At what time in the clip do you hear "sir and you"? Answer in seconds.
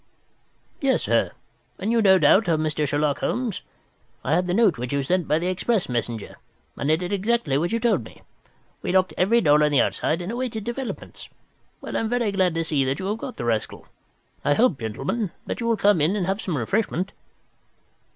1.03-2.01